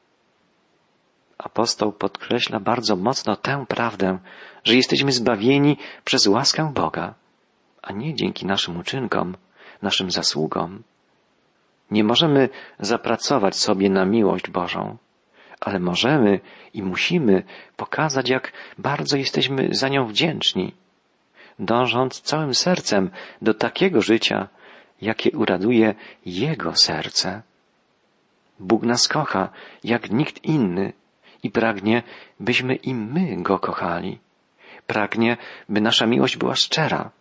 Apostoł 1.43 1.91
podkreśla 1.91 2.59
bardzo 2.59 2.95
mocno 2.95 3.35
tę 3.35 3.65
prawdę, 3.67 4.19
że 4.63 4.75
jesteśmy 4.75 5.11
zbawieni 5.11 5.77
przez 6.03 6.27
łaskę 6.27 6.71
Boga, 6.73 7.13
a 7.81 7.91
nie 7.93 8.15
dzięki 8.15 8.45
naszym 8.45 8.79
uczynkom, 8.79 9.35
naszym 9.81 10.11
zasługom. 10.11 10.83
Nie 11.91 12.03
możemy 12.03 12.49
zapracować 12.79 13.55
sobie 13.55 13.89
na 13.89 14.05
miłość 14.05 14.49
Bożą, 14.49 14.97
ale 15.59 15.79
możemy 15.79 16.39
i 16.73 16.83
musimy 16.83 17.43
pokazać, 17.77 18.29
jak 18.29 18.53
bardzo 18.77 19.17
jesteśmy 19.17 19.67
za 19.71 19.87
nią 19.87 20.07
wdzięczni, 20.07 20.73
dążąc 21.59 22.21
całym 22.21 22.53
sercem 22.53 23.09
do 23.41 23.53
takiego 23.53 24.01
życia, 24.01 24.47
jakie 25.01 25.31
uraduje 25.31 25.95
Jego 26.25 26.75
serce. 26.75 27.41
Bóg 28.59 28.83
nas 28.83 29.07
kocha 29.07 29.49
jak 29.83 30.11
nikt 30.11 30.45
inny 30.45 30.93
i 31.43 31.51
pragnie, 31.51 32.03
byśmy 32.39 32.75
i 32.75 32.93
my 32.93 33.43
Go 33.43 33.59
kochali. 33.59 34.19
Pragnie, 34.87 35.37
by 35.69 35.81
nasza 35.81 36.05
miłość 36.05 36.37
była 36.37 36.55
szczera, 36.55 37.11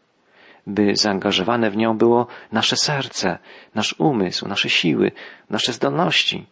by 0.67 0.97
zaangażowane 0.97 1.71
w 1.71 1.77
nią 1.77 1.99
było 1.99 2.27
nasze 2.53 2.77
serce, 2.77 3.39
nasz 3.75 3.95
umysł, 3.99 4.49
nasze 4.49 4.71
siły, 4.71 5.13
nasze 5.51 5.73
zdolności. 5.73 6.47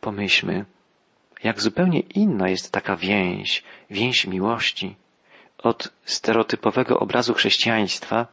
Pomyślmy, 0.00 0.64
jak 1.44 1.60
zupełnie 1.60 2.00
inna 2.00 2.48
jest 2.48 2.72
taka 2.72 2.96
więź, 2.96 3.64
więź 3.90 4.26
miłości, 4.26 4.96
od 5.58 5.92
stereotypowego 6.04 6.98
obrazu 6.98 7.34
chrześcijaństwa 7.34 8.26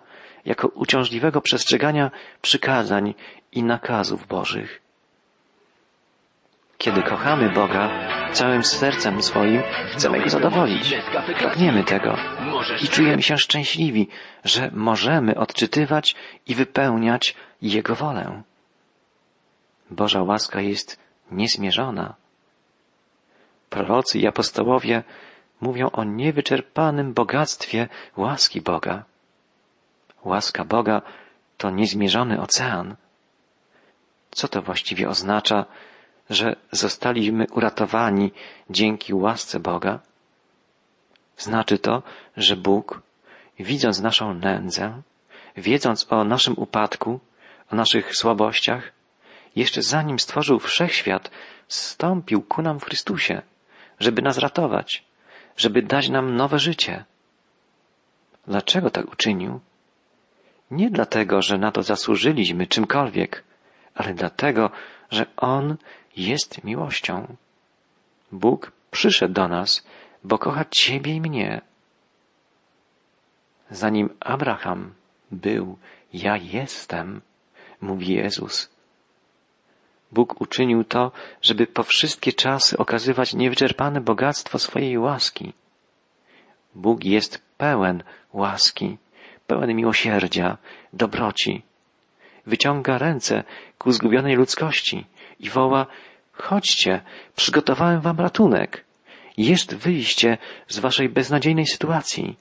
jako 0.45 0.67
uciążliwego 0.67 1.41
przestrzegania 1.41 2.11
przykazań 2.41 3.13
i 3.51 3.63
nakazów 3.63 4.27
Bożych. 4.27 4.80
Kiedy 6.81 7.03
kochamy 7.03 7.49
Boga 7.49 7.89
całym 8.33 8.63
sercem 8.63 9.23
swoim, 9.23 9.61
chcemy 9.93 10.19
Go 10.19 10.29
zadowolić. 10.29 10.95
Pragniemy 11.39 11.83
tego 11.83 12.17
i 12.83 12.87
czujemy 12.87 13.21
się 13.21 13.37
szczęśliwi, 13.37 14.07
że 14.43 14.71
możemy 14.73 15.35
odczytywać 15.35 16.15
i 16.47 16.55
wypełniać 16.55 17.35
Jego 17.61 17.95
wolę. 17.95 18.41
Boża 19.91 20.23
łaska 20.23 20.61
jest 20.61 20.99
niezmierzona. 21.31 22.13
Prorocy 23.69 24.19
i 24.19 24.27
apostołowie 24.27 25.03
mówią 25.61 25.89
o 25.91 26.03
niewyczerpanym 26.03 27.13
bogactwie 27.13 27.87
łaski 28.17 28.61
Boga. 28.61 29.03
Łaska 30.23 30.65
Boga 30.65 31.01
to 31.57 31.69
niezmierzony 31.69 32.41
ocean. 32.41 32.95
Co 34.31 34.47
to 34.47 34.61
właściwie 34.61 35.09
oznacza, 35.09 35.65
że 36.31 36.55
zostaliśmy 36.71 37.47
uratowani 37.51 38.31
dzięki 38.69 39.13
łasce 39.13 39.59
Boga? 39.59 39.99
Znaczy 41.37 41.79
to, 41.79 42.03
że 42.37 42.55
Bóg, 42.55 43.01
widząc 43.59 43.99
naszą 43.99 44.33
nędzę, 44.33 45.01
wiedząc 45.57 46.07
o 46.09 46.23
naszym 46.23 46.53
upadku, 46.57 47.19
o 47.71 47.75
naszych 47.75 48.15
słabościach, 48.15 48.91
jeszcze 49.55 49.81
zanim 49.81 50.19
stworzył 50.19 50.59
wszechświat, 50.59 51.31
stąpił 51.67 52.41
ku 52.41 52.61
nam 52.61 52.79
w 52.79 52.85
Chrystusie, 52.85 53.41
żeby 53.99 54.21
nas 54.21 54.37
ratować, 54.37 55.03
żeby 55.57 55.81
dać 55.81 56.09
nam 56.09 56.35
nowe 56.35 56.59
życie. 56.59 57.05
Dlaczego 58.47 58.89
tak 58.89 59.13
uczynił? 59.13 59.59
Nie 60.71 60.89
dlatego, 60.89 61.41
że 61.41 61.57
na 61.57 61.71
to 61.71 61.83
zasłużyliśmy 61.83 62.67
czymkolwiek, 62.67 63.43
ale 63.95 64.13
dlatego, 64.13 64.71
że 65.09 65.25
On 65.37 65.77
jest 66.17 66.63
miłością. 66.63 67.35
Bóg 68.31 68.71
przyszedł 68.91 69.33
do 69.33 69.47
nas, 69.47 69.83
bo 70.23 70.37
kocha 70.37 70.65
Ciebie 70.65 71.15
i 71.15 71.21
mnie. 71.21 71.61
Zanim 73.69 74.09
Abraham 74.19 74.93
był, 75.31 75.77
ja 76.13 76.37
jestem, 76.37 77.21
mówi 77.81 78.13
Jezus. 78.13 78.69
Bóg 80.11 80.41
uczynił 80.41 80.83
to, 80.83 81.11
żeby 81.41 81.67
po 81.67 81.83
wszystkie 81.83 82.33
czasy 82.33 82.77
okazywać 82.77 83.33
niewyczerpane 83.33 84.01
bogactwo 84.01 84.59
swojej 84.59 84.97
łaski. 84.97 85.53
Bóg 86.75 87.03
jest 87.03 87.41
pełen 87.57 88.03
łaski, 88.33 88.97
pełen 89.47 89.75
miłosierdzia, 89.75 90.57
dobroci. 90.93 91.61
Wyciąga 92.45 92.97
ręce 92.97 93.43
ku 93.77 93.91
zgubionej 93.91 94.35
ludzkości 94.35 95.05
i 95.41 95.49
woła, 95.49 95.85
chodźcie, 96.31 97.01
przygotowałem 97.35 98.01
wam 98.01 98.19
ratunek. 98.19 98.85
Jest 99.37 99.75
wyjście 99.75 100.37
z 100.67 100.79
waszej 100.79 101.09
beznadziejnej 101.09 101.65
sytuacji. 101.65 102.37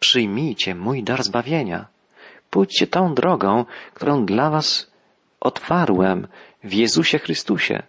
Przyjmijcie 0.00 0.74
mój 0.74 1.02
dar 1.02 1.22
zbawienia. 1.22 1.86
Pójdźcie 2.50 2.86
tą 2.86 3.14
drogą, 3.14 3.64
którą 3.94 4.26
dla 4.26 4.50
was 4.50 4.90
otwarłem 5.40 6.28
w 6.64 6.72
Jezusie 6.72 7.18
Chrystusie. 7.18 7.82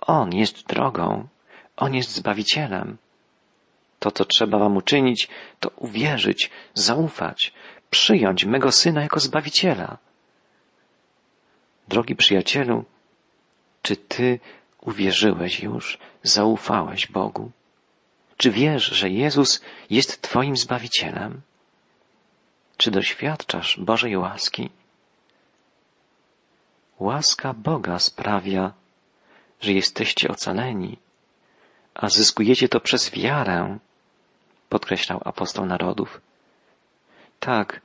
On 0.00 0.34
jest 0.34 0.66
drogą, 0.66 1.28
On 1.76 1.94
jest 1.94 2.10
Zbawicielem. 2.10 2.96
To, 3.98 4.10
co 4.10 4.24
trzeba 4.24 4.58
wam 4.58 4.76
uczynić, 4.76 5.28
to 5.60 5.70
uwierzyć, 5.76 6.50
zaufać, 6.74 7.52
przyjąć 7.90 8.44
mego 8.44 8.72
Syna 8.72 9.02
jako 9.02 9.20
Zbawiciela. 9.20 9.98
Drogi 11.88 12.16
przyjacielu, 12.16 12.84
czy 13.82 13.96
ty 13.96 14.40
uwierzyłeś 14.80 15.60
już, 15.60 15.98
zaufałeś 16.22 17.06
Bogu? 17.06 17.50
Czy 18.36 18.50
wiesz, 18.50 18.84
że 18.84 19.10
Jezus 19.10 19.60
jest 19.90 20.22
Twoim 20.22 20.56
Zbawicielem? 20.56 21.40
Czy 22.76 22.90
doświadczasz 22.90 23.80
Bożej 23.80 24.16
łaski? 24.16 24.70
Łaska 26.98 27.54
Boga 27.54 27.98
sprawia, 27.98 28.72
że 29.60 29.72
jesteście 29.72 30.28
ocaleni, 30.28 30.98
a 31.94 32.08
zyskujecie 32.08 32.68
to 32.68 32.80
przez 32.80 33.10
wiarę, 33.10 33.78
podkreślał 34.68 35.20
apostoł 35.24 35.66
narodów. 35.66 36.20
Tak, 37.40 37.80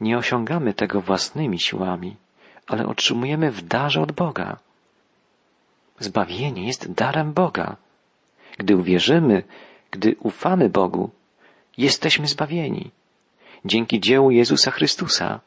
nie 0.00 0.18
osiągamy 0.18 0.74
tego 0.74 1.00
własnymi 1.00 1.60
siłami, 1.60 2.16
ale 2.70 2.86
otrzymujemy 2.86 3.50
w 3.50 3.62
darze 3.62 4.00
od 4.02 4.12
Boga. 4.12 4.58
Zbawienie 5.98 6.66
jest 6.66 6.92
darem 6.92 7.32
Boga. 7.32 7.76
Gdy 8.58 8.76
uwierzymy, 8.76 9.42
gdy 9.90 10.16
ufamy 10.20 10.68
Bogu, 10.68 11.10
jesteśmy 11.78 12.26
zbawieni. 12.26 12.90
Dzięki 13.64 14.00
dziełu 14.00 14.30
Jezusa 14.30 14.70
Chrystusa. 14.70 15.40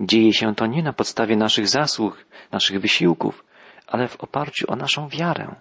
Dzieje 0.00 0.32
się 0.32 0.54
to 0.54 0.66
nie 0.66 0.82
na 0.82 0.92
podstawie 0.92 1.36
naszych 1.36 1.68
zasług, 1.68 2.24
naszych 2.52 2.80
wysiłków, 2.80 3.44
ale 3.86 4.08
w 4.08 4.16
oparciu 4.16 4.72
o 4.72 4.76
naszą 4.76 5.08
wiarę. 5.08 5.54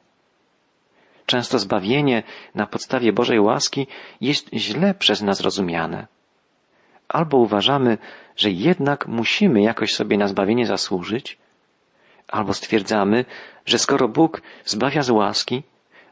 Często 1.25 1.59
zbawienie 1.59 2.23
na 2.55 2.65
podstawie 2.65 3.13
Bożej 3.13 3.39
łaski 3.39 3.87
jest 4.21 4.49
źle 4.53 4.93
przez 4.93 5.21
nas 5.21 5.41
rozumiane. 5.41 6.07
Albo 7.07 7.37
uważamy, 7.37 7.97
że 8.35 8.49
jednak 8.51 9.07
musimy 9.07 9.61
jakoś 9.61 9.93
sobie 9.93 10.17
na 10.17 10.27
zbawienie 10.27 10.65
zasłużyć, 10.65 11.37
albo 12.27 12.53
stwierdzamy, 12.53 13.25
że 13.65 13.79
skoro 13.79 14.07
Bóg 14.07 14.41
zbawia 14.65 15.03
z 15.03 15.09
łaski, 15.09 15.63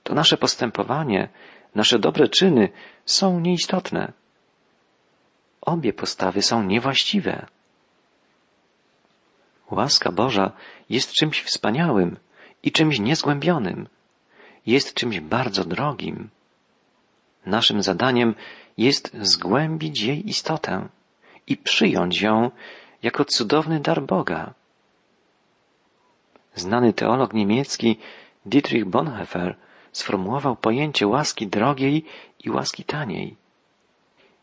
to 0.03 0.13
nasze 0.13 0.37
postępowanie, 0.37 1.29
nasze 1.75 1.99
dobre 1.99 2.27
czyny 2.27 2.69
są 3.05 3.39
nieistotne. 3.39 4.13
Obie 5.61 5.93
postawy 5.93 6.41
są 6.41 6.63
niewłaściwe. 6.63 7.45
Łaska 9.71 10.11
Boża 10.11 10.51
jest 10.89 11.11
czymś 11.11 11.41
wspaniałym 11.43 12.17
i 12.63 12.71
czymś 12.71 12.99
niezgłębionym. 12.99 13.87
Jest 14.65 14.93
czymś 14.93 15.19
bardzo 15.19 15.65
drogim. 15.65 16.29
Naszym 17.45 17.83
zadaniem 17.83 18.35
jest 18.77 19.11
zgłębić 19.21 20.01
jej 20.01 20.29
istotę 20.29 20.87
i 21.47 21.57
przyjąć 21.57 22.21
ją 22.21 22.51
jako 23.03 23.25
cudowny 23.25 23.79
dar 23.79 24.01
Boga. 24.01 24.53
Znany 26.55 26.93
teolog 26.93 27.33
niemiecki 27.33 27.99
Dietrich 28.45 28.85
Bonhoeffer 28.85 29.55
sformułował 29.91 30.55
pojęcie 30.55 31.07
łaski 31.07 31.47
drogiej 31.47 32.05
i 32.43 32.49
łaski 32.49 32.83
taniej. 32.83 33.35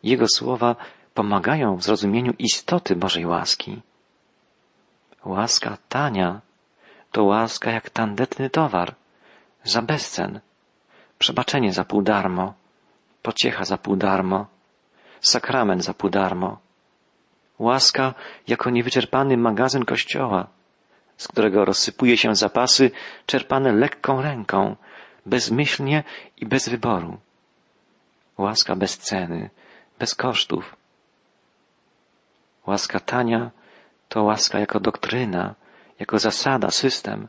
Jego 0.03 0.27
słowa 0.29 0.77
pomagają 1.15 1.77
w 1.77 1.83
zrozumieniu 1.83 2.33
istoty 2.39 2.97
Bożej 2.97 3.27
łaski. 3.27 3.81
Łaska 5.25 5.77
tania 5.89 6.41
to 7.13 7.25
łaska 7.25 7.71
jak 7.71 7.91
tandetny 7.91 8.51
towar, 8.51 8.95
za 9.65 9.83
bezcen, 9.83 10.41
przebaczenie 11.19 11.73
za 11.73 11.85
pół 11.85 12.03
darmo, 12.03 12.55
pociecha 13.23 13.65
za 13.65 13.79
pół 13.79 13.97
darmo, 13.97 14.47
sakrament 15.21 15.85
za 15.85 15.95
pół 15.95 16.11
darmo. 16.11 16.59
Łaska 17.59 18.15
jako 18.49 18.71
niewyczerpany 18.71 19.37
magazyn 19.37 19.85
Kościoła, 19.85 20.47
z 21.17 21.29
którego 21.29 21.65
rozsypuje 21.65 22.17
się 22.17 22.35
zapasy 22.35 22.91
czerpane 23.27 23.73
lekką 23.73 24.23
ręką, 24.23 24.77
bezmyślnie 25.27 26.05
i 26.37 26.47
bez 26.47 26.69
wyboru. 26.69 27.19
Łaska 28.39 28.77
bez 28.77 28.99
ceny, 28.99 29.51
bez 29.99 30.15
kosztów. 30.15 30.77
Łaska 32.67 33.01
tania 33.01 33.51
to 34.09 34.23
łaska 34.23 34.59
jako 34.59 34.81
doktryna, 34.81 35.55
jako 35.99 36.19
zasada, 36.19 36.71
system. 36.71 37.29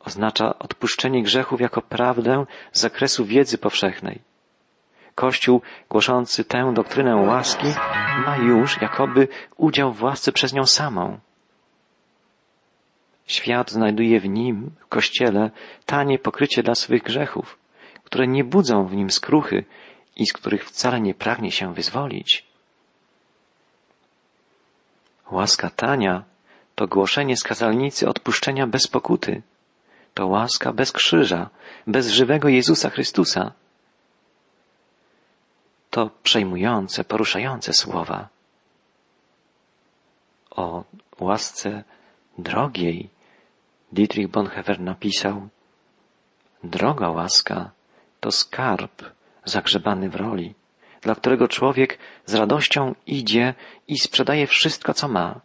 Oznacza 0.00 0.58
odpuszczenie 0.58 1.22
grzechów 1.22 1.60
jako 1.60 1.82
prawdę 1.82 2.46
z 2.72 2.80
zakresu 2.80 3.24
wiedzy 3.24 3.58
powszechnej. 3.58 4.29
Kościół 5.20 5.62
głoszący 5.90 6.44
tę 6.44 6.72
doktrynę 6.74 7.16
łaski 7.16 7.66
ma 8.26 8.36
już 8.36 8.80
jakoby 8.82 9.28
udział 9.56 9.92
w 9.92 10.02
łasce 10.02 10.32
przez 10.32 10.52
nią 10.52 10.66
samą. 10.66 11.18
Świat 13.26 13.70
znajduje 13.70 14.20
w 14.20 14.28
nim, 14.28 14.70
w 14.80 14.86
Kościele, 14.86 15.50
tanie 15.86 16.18
pokrycie 16.18 16.62
dla 16.62 16.74
swych 16.74 17.02
grzechów, 17.02 17.58
które 18.04 18.26
nie 18.26 18.44
budzą 18.44 18.86
w 18.86 18.94
nim 18.94 19.10
skruchy 19.10 19.64
i 20.16 20.26
z 20.26 20.32
których 20.32 20.64
wcale 20.64 21.00
nie 21.00 21.14
pragnie 21.14 21.52
się 21.52 21.74
wyzwolić. 21.74 22.46
Łaska 25.30 25.70
tania 25.70 26.24
to 26.74 26.86
głoszenie 26.86 27.36
skazalnicy 27.36 28.08
odpuszczenia 28.08 28.66
bez 28.66 28.86
pokuty. 28.86 29.42
To 30.14 30.26
łaska 30.26 30.72
bez 30.72 30.92
krzyża, 30.92 31.50
bez 31.86 32.08
żywego 32.08 32.48
Jezusa 32.48 32.90
Chrystusa. 32.90 33.52
To 35.90 36.10
przejmujące, 36.22 37.04
poruszające 37.04 37.72
słowa. 37.72 38.28
O 40.50 40.84
łasce 41.20 41.84
drogiej 42.38 43.08
Dietrich 43.92 44.28
Bonhoeffer 44.28 44.80
napisał 44.80 45.48
Droga 46.64 47.08
łaska 47.08 47.70
to 48.20 48.30
skarb 48.30 49.02
zagrzebany 49.44 50.10
w 50.10 50.16
roli, 50.16 50.54
dla 51.00 51.14
którego 51.14 51.48
człowiek 51.48 51.98
z 52.26 52.34
radością 52.34 52.94
idzie 53.06 53.54
i 53.88 53.98
sprzedaje 53.98 54.46
wszystko, 54.46 54.94
co 54.94 55.08
ma. 55.08 55.40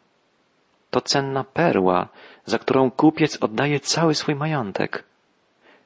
To 0.91 1.01
cenna 1.01 1.43
perła, 1.43 2.07
za 2.45 2.59
którą 2.59 2.91
kupiec 2.91 3.37
oddaje 3.37 3.79
cały 3.79 4.15
swój 4.15 4.35
majątek. 4.35 5.03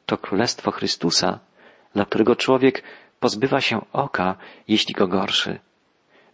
To 0.06 0.18
królestwo 0.18 0.72
Chrystusa, 0.72 1.40
dla 1.94 2.06
którego 2.06 2.36
człowiek 2.36 2.84
pozbywa 3.20 3.62
się 3.62 3.82
oka, 3.94 4.36
jeśli 4.68 4.94
go 4.94 5.08
gorszy. 5.08 5.60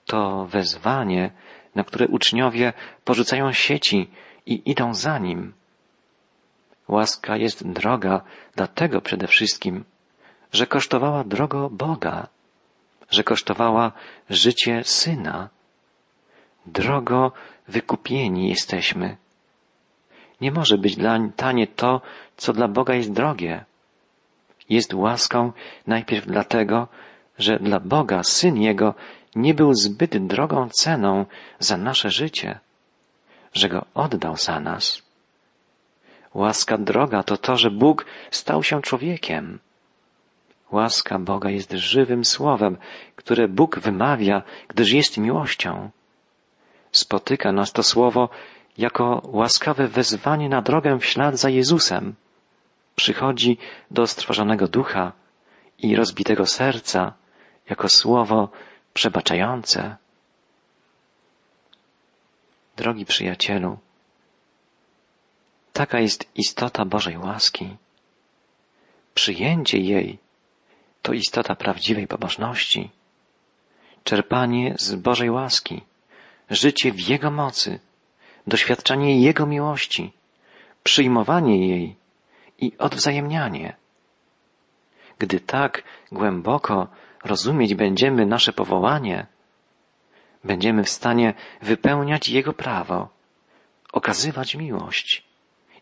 To 0.06 0.46
wezwanie, 0.46 1.32
na 1.76 1.84
które 1.84 2.08
uczniowie 2.08 2.74
porzucają 3.04 3.52
sieci 3.52 4.10
i 4.46 4.62
idą 4.72 4.94
za 4.94 5.20
nim. 5.20 5.54
Łaska 6.88 7.38
jest 7.38 7.68
droga 7.68 8.22
dlatego 8.56 9.02
przede 9.02 9.28
wszystkim, 9.28 9.84
że 10.54 10.68
kosztowała 10.68 11.24
drogo 11.24 11.70
Boga, 11.70 12.28
że 13.10 13.24
kosztowała 13.24 13.92
życie 14.30 14.84
Syna. 14.84 15.50
Drogo 16.66 17.32
wykupieni 17.68 18.50
jesteśmy. 18.50 19.18
Nie 20.42 20.52
może 20.52 20.78
być 20.78 20.96
dla 20.96 21.20
tanie 21.36 21.68
to, 21.68 22.02
co 22.38 22.54
dla 22.54 22.68
Boga 22.68 22.94
jest 22.96 23.12
drogie. 23.12 23.66
Jest 24.70 24.94
łaską 24.94 25.52
najpierw 25.88 26.26
dlatego, 26.26 26.88
że 27.38 27.60
dla 27.60 27.80
Boga 27.80 28.24
Syn 28.24 28.58
Jego 28.58 28.94
nie 29.36 29.54
był 29.54 29.74
zbyt 29.74 30.28
drogą 30.28 30.70
ceną 30.70 31.26
za 31.60 31.78
nasze 31.78 32.10
życie, 32.10 32.60
że 33.54 33.70
Go 33.70 33.86
oddał 33.94 34.38
za 34.38 34.60
nas. 34.60 35.02
Łaska 36.34 36.78
droga 36.78 37.24
to 37.24 37.38
to, 37.38 37.58
że 37.58 37.72
Bóg 37.72 38.06
stał 38.32 38.64
się 38.64 38.82
człowiekiem. 38.82 39.60
Łaska 40.72 41.20
Boga 41.20 41.50
jest 41.50 41.72
żywym 41.72 42.26
słowem, 42.26 42.78
które 43.16 43.48
Bóg 43.48 43.80
wymawia, 43.80 44.42
gdyż 44.68 44.92
jest 44.92 45.18
miłością. 45.18 45.90
Spotyka 46.92 47.52
nas 47.52 47.72
to 47.72 47.84
słowo 47.84 48.30
jako 48.78 49.22
łaskawe 49.24 49.88
wezwanie 49.88 50.50
na 50.50 50.62
drogę 50.62 51.00
w 51.00 51.06
ślad 51.06 51.36
za 51.40 51.50
Jezusem. 51.50 52.16
Przychodzi 52.96 53.58
do 53.92 54.08
stworzonego 54.08 54.68
ducha 54.68 55.12
i 55.80 55.96
rozbitego 55.96 56.46
serca 56.46 57.14
jako 57.70 57.90
słowo 57.90 58.50
przebaczające. 58.94 59.96
Drogi 62.78 63.06
przyjacielu, 63.06 63.78
taka 65.74 66.00
jest 66.00 66.30
istota 66.36 66.86
Bożej 66.86 67.18
łaski. 67.18 67.76
Przyjęcie 69.14 69.78
jej 69.78 70.18
to 71.02 71.14
istota 71.14 71.56
prawdziwej 71.56 72.08
pobożności. 72.08 72.90
Czerpanie 74.04 74.76
z 74.80 74.96
Bożej 74.96 75.30
łaski, 75.30 75.82
życie 76.50 76.92
w 76.92 77.00
Jego 77.10 77.32
mocy, 77.32 77.80
doświadczanie 78.48 79.22
Jego 79.22 79.46
miłości, 79.46 80.12
przyjmowanie 80.84 81.68
jej 81.68 81.96
i 82.60 82.78
odwzajemnianie. 82.78 83.76
Gdy 85.20 85.40
tak 85.40 85.84
głęboko 86.12 86.88
rozumieć 87.24 87.76
będziemy 87.76 88.26
nasze 88.26 88.54
powołanie, 88.54 89.28
będziemy 90.44 90.84
w 90.84 90.90
stanie 90.90 91.34
wypełniać 91.62 92.30
Jego 92.30 92.54
prawo, 92.54 93.10
okazywać 93.92 94.56
miłość 94.56 95.24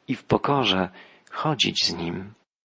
i 0.07 0.15
w 0.15 0.23
pokorze 0.23 0.89
chodzić 1.31 1.85
z 1.85 1.93
Nim. 1.93 2.33